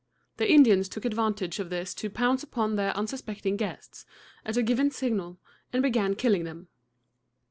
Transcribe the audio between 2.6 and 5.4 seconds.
their unsuspecting guests, at a given signal,